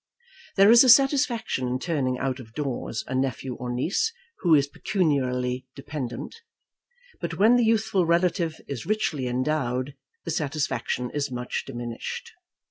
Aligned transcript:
There 0.55 0.71
is 0.71 0.83
a 0.83 0.89
satisfaction 0.89 1.67
in 1.67 1.77
turning 1.77 2.17
out 2.17 2.39
of 2.39 2.55
doors 2.55 3.03
a 3.05 3.13
nephew 3.13 3.53
or 3.53 3.71
niece 3.71 4.11
who 4.39 4.55
is 4.55 4.65
pecuniarily 4.67 5.67
dependent, 5.75 6.37
but 7.19 7.37
when 7.37 7.55
the 7.55 7.65
youthful 7.65 8.07
relative 8.07 8.59
is 8.67 8.87
richly 8.87 9.27
endowed, 9.27 9.93
the 10.25 10.31
satisfaction 10.31 11.11
is 11.11 11.29
much 11.31 11.65
diminished. 11.67 12.31